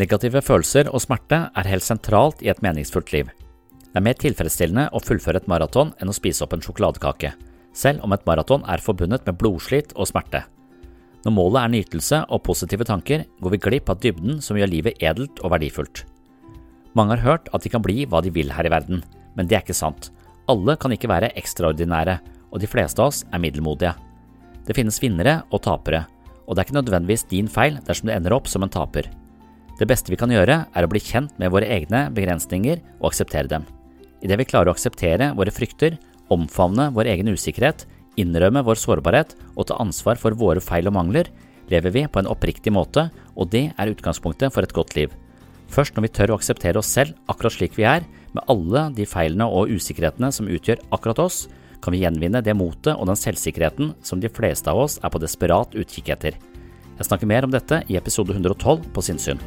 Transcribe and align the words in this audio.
Negative 0.00 0.40
følelser 0.40 0.88
og 0.88 1.02
smerte 1.02 1.42
er 1.52 1.68
helt 1.68 1.84
sentralt 1.84 2.40
i 2.40 2.48
et 2.48 2.62
meningsfullt 2.64 3.10
liv. 3.12 3.28
Det 3.90 3.98
er 3.98 4.04
mer 4.06 4.16
tilfredsstillende 4.16 4.86
å 4.96 5.02
fullføre 5.02 5.42
et 5.42 5.50
maraton 5.50 5.90
enn 6.00 6.08
å 6.08 6.14
spise 6.16 6.46
opp 6.46 6.54
en 6.56 6.62
sjokoladekake, 6.64 7.34
selv 7.76 8.06
om 8.06 8.14
et 8.14 8.24
maraton 8.24 8.64
er 8.70 8.80
forbundet 8.80 9.26
med 9.28 9.36
blodslit 9.42 9.92
og 9.96 10.08
smerte. 10.08 10.46
Når 11.26 11.34
målet 11.36 11.60
er 11.60 11.72
nytelse 11.74 12.22
og 12.32 12.40
positive 12.46 12.86
tanker, 12.88 13.26
går 13.42 13.54
vi 13.56 13.60
glipp 13.66 13.92
av 13.92 14.00
dybden 14.00 14.40
som 14.40 14.56
gjør 14.56 14.72
livet 14.72 15.04
edelt 15.04 15.42
og 15.44 15.52
verdifullt. 15.52 16.06
Mange 16.96 17.18
har 17.18 17.26
hørt 17.26 17.52
at 17.52 17.66
de 17.66 17.74
kan 17.74 17.84
bli 17.84 18.06
hva 18.06 18.22
de 18.24 18.32
vil 18.32 18.54
her 18.56 18.64
i 18.64 18.72
verden, 18.72 19.04
men 19.36 19.50
det 19.50 19.58
er 19.58 19.66
ikke 19.66 19.76
sant. 19.76 20.14
Alle 20.48 20.78
kan 20.80 20.96
ikke 20.96 21.12
være 21.12 21.34
ekstraordinære, 21.36 22.16
og 22.50 22.62
de 22.62 22.70
fleste 22.70 23.02
av 23.02 23.12
oss 23.12 23.24
er 23.28 23.42
middelmodige. 23.42 23.92
Det 24.64 24.80
finnes 24.80 25.02
vinnere 25.02 25.42
og 25.50 25.60
tapere, 25.66 26.06
og 26.46 26.56
det 26.56 26.62
er 26.62 26.70
ikke 26.70 26.80
nødvendigvis 26.80 27.28
din 27.28 27.50
feil 27.52 27.82
dersom 27.84 28.08
du 28.08 28.16
ender 28.16 28.38
opp 28.38 28.48
som 28.48 28.64
en 28.64 28.72
taper. 28.72 29.10
Det 29.80 29.88
beste 29.88 30.12
vi 30.12 30.18
kan 30.20 30.28
gjøre, 30.28 30.56
er 30.76 30.84
å 30.84 30.88
bli 30.92 31.00
kjent 31.00 31.38
med 31.40 31.48
våre 31.54 31.68
egne 31.72 32.10
begrensninger 32.12 32.82
og 32.98 33.14
akseptere 33.14 33.48
dem. 33.48 33.62
Idet 34.20 34.36
vi 34.36 34.44
klarer 34.50 34.68
å 34.68 34.74
akseptere 34.76 35.30
våre 35.38 35.52
frykter, 35.56 35.96
omfavne 36.28 36.90
vår 36.92 37.08
egen 37.14 37.30
usikkerhet, 37.32 37.86
innrømme 38.20 38.60
vår 38.66 38.76
sårbarhet 38.76 39.32
og 39.54 39.70
ta 39.70 39.78
ansvar 39.80 40.20
for 40.20 40.36
våre 40.36 40.60
feil 40.60 40.90
og 40.90 40.98
mangler, 40.98 41.30
lever 41.72 41.94
vi 41.94 42.02
på 42.04 42.20
en 42.20 42.28
oppriktig 42.28 42.74
måte, 42.76 43.06
og 43.32 43.48
det 43.54 43.70
er 43.72 43.92
utgangspunktet 43.94 44.52
for 44.52 44.66
et 44.66 44.74
godt 44.76 44.92
liv. 44.98 45.14
Først 45.70 45.96
når 45.96 46.04
vi 46.04 46.12
tør 46.18 46.34
å 46.34 46.36
akseptere 46.36 46.82
oss 46.82 46.90
selv 46.92 47.16
akkurat 47.30 47.54
slik 47.54 47.78
vi 47.78 47.86
er, 47.88 48.04
med 48.34 48.44
alle 48.52 48.82
de 48.98 49.06
feilene 49.08 49.46
og 49.48 49.72
usikkerhetene 49.72 50.28
som 50.34 50.50
utgjør 50.50 50.82
akkurat 50.92 51.22
oss, 51.24 51.46
kan 51.80 51.94
vi 51.94 52.02
gjenvinne 52.02 52.42
det 52.44 52.52
motet 52.58 52.92
og 52.98 53.08
den 53.08 53.16
selvsikkerheten 53.16 53.94
som 54.04 54.20
de 54.20 54.28
fleste 54.28 54.68
av 54.68 54.82
oss 54.82 54.98
er 55.00 55.08
på 55.08 55.22
desperat 55.22 55.72
utkikk 55.72 56.12
etter. 56.12 56.36
Jeg 56.98 57.08
snakker 57.08 57.30
mer 57.30 57.48
om 57.48 57.54
dette 57.54 57.80
i 57.88 57.96
episode 57.96 58.36
112 58.36 58.90
på 58.92 59.06
Sinnsyn. 59.06 59.40